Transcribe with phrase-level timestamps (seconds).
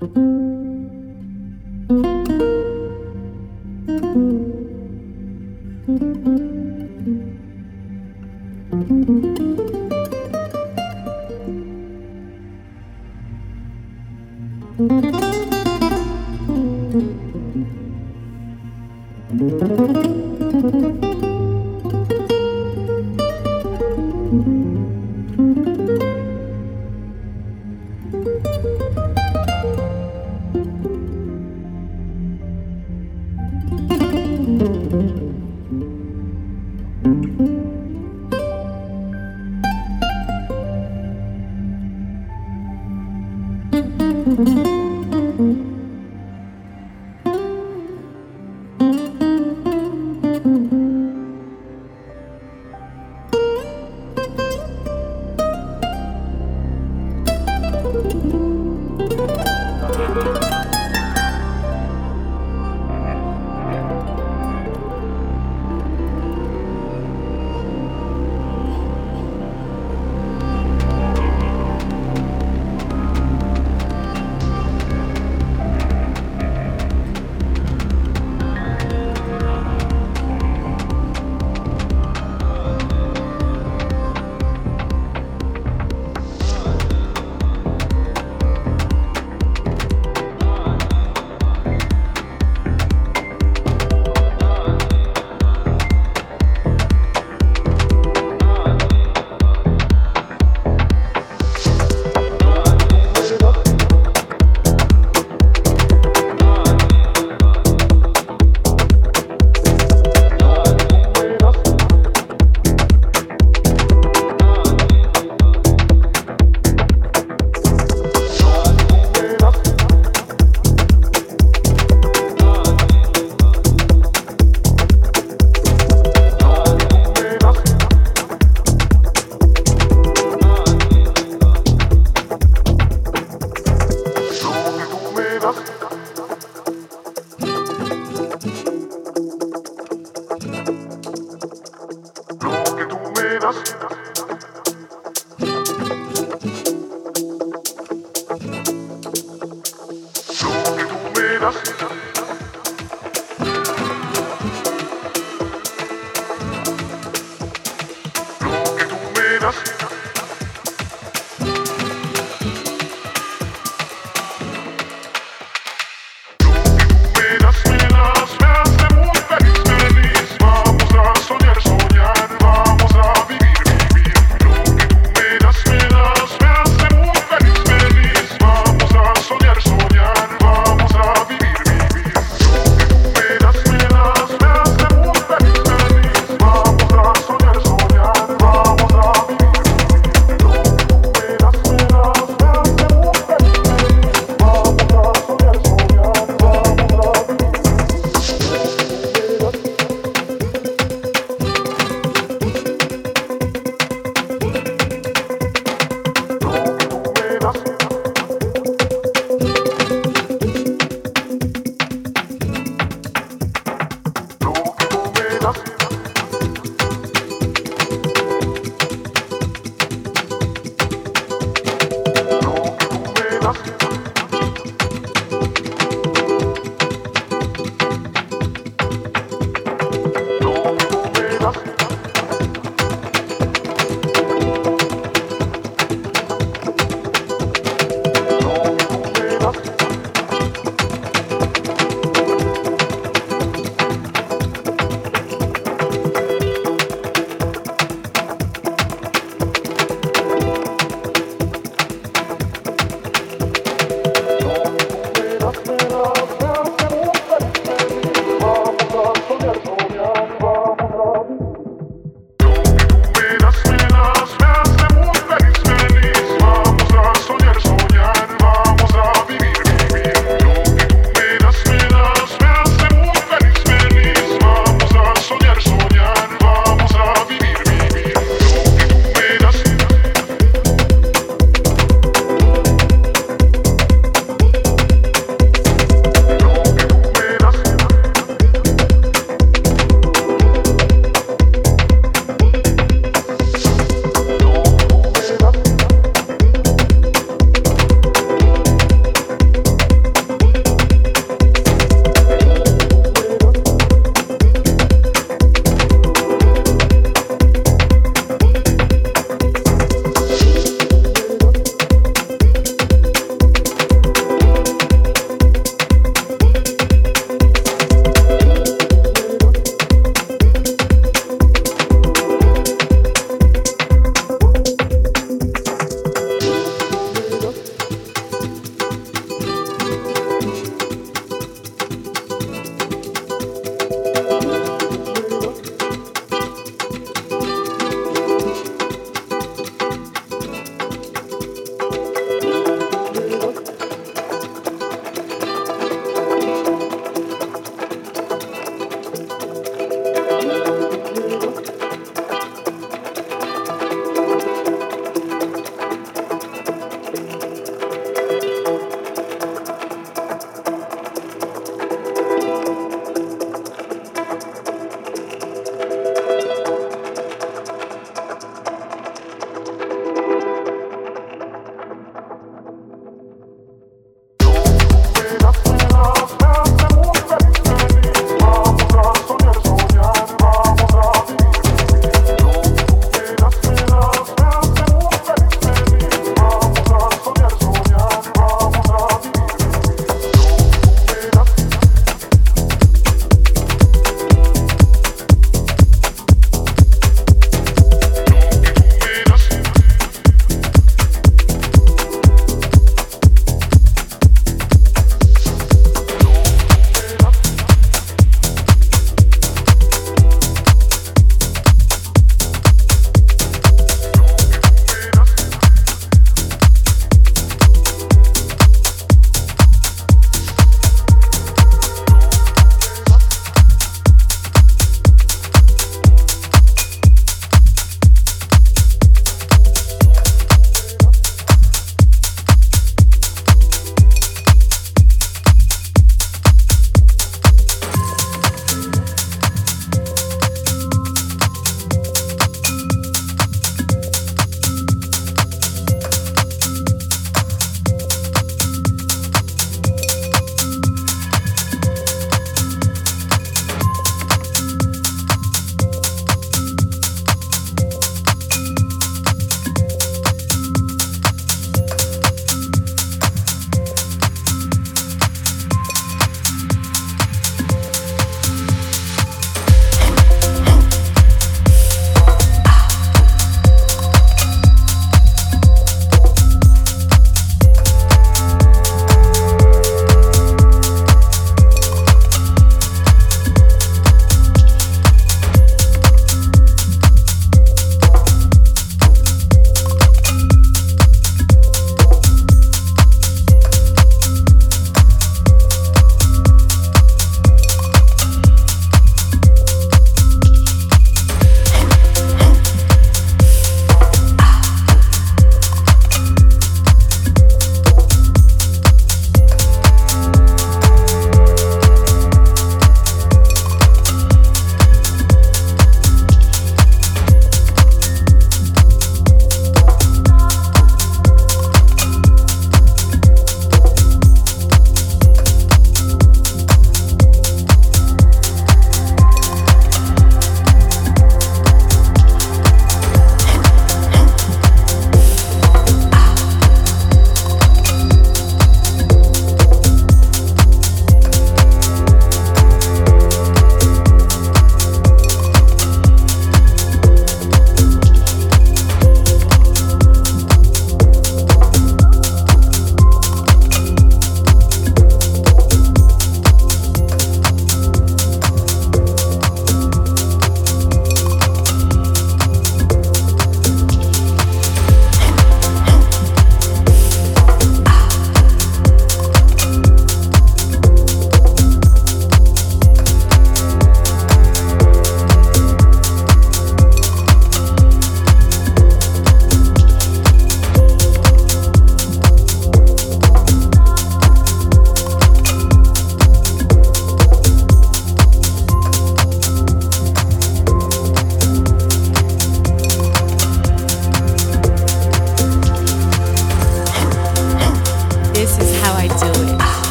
[0.00, 0.59] Música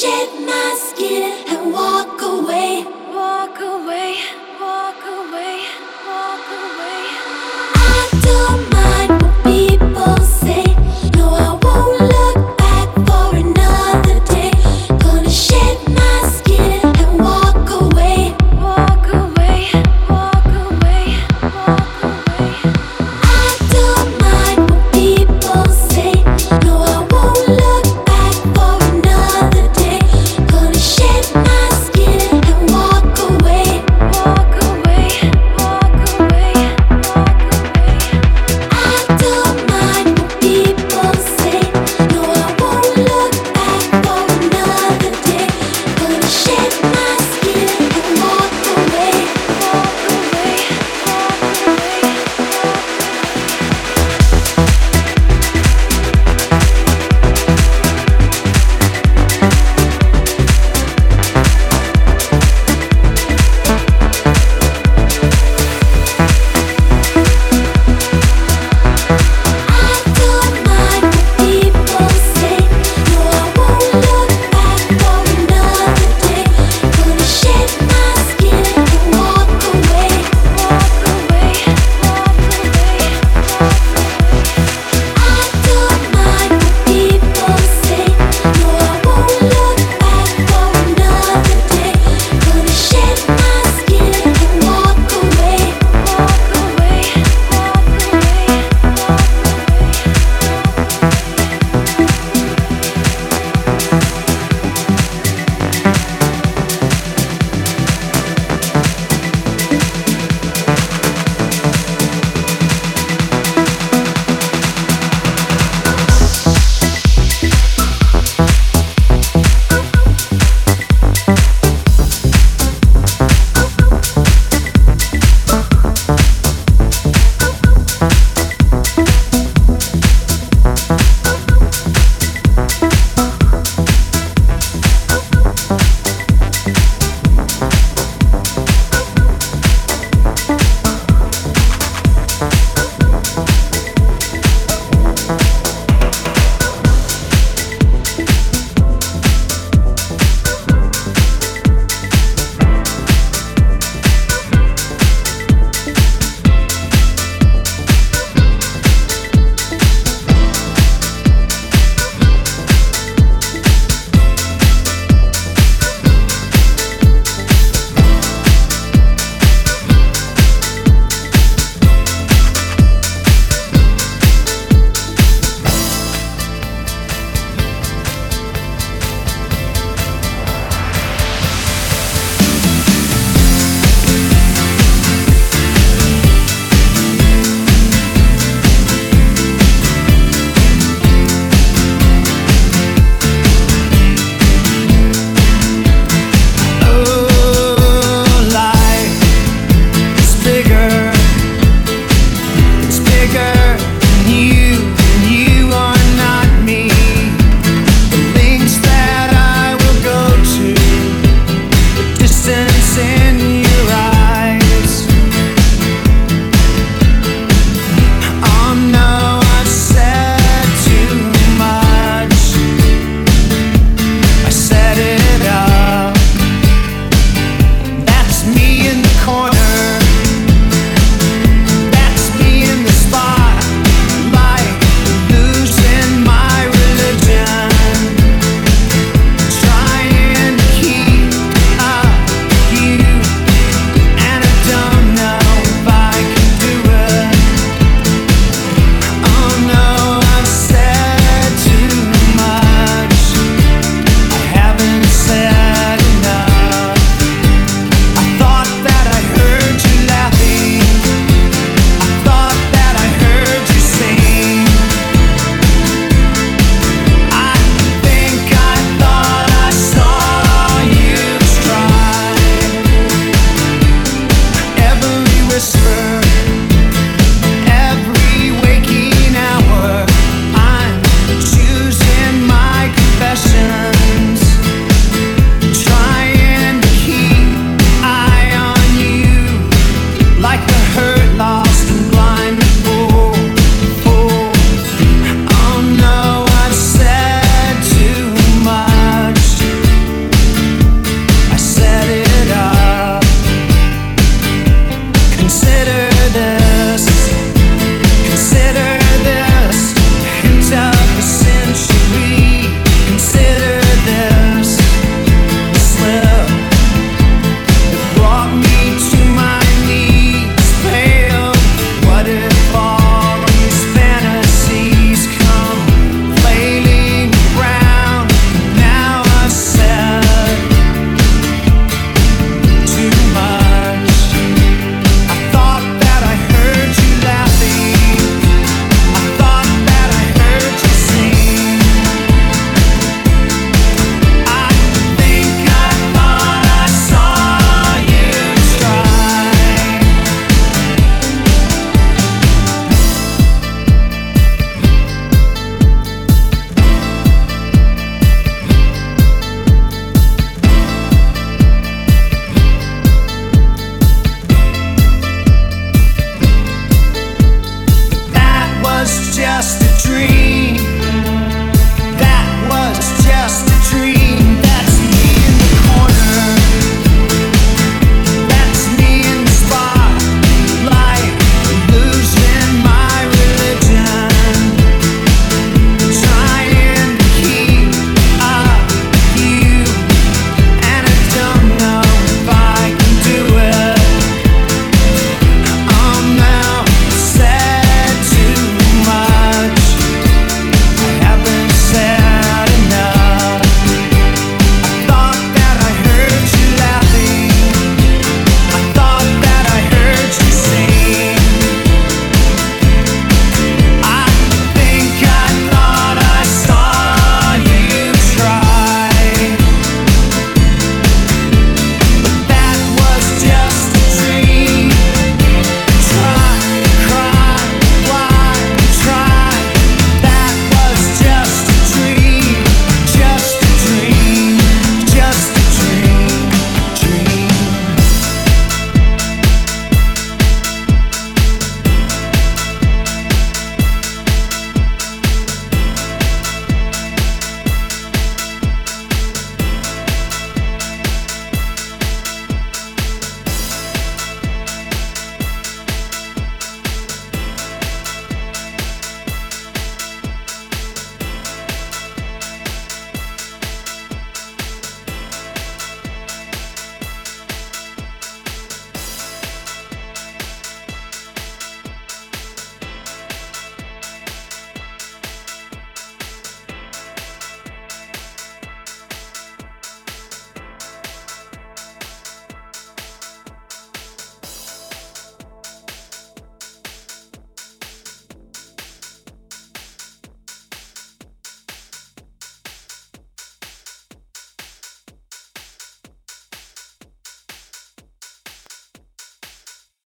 [0.00, 1.29] shed my skin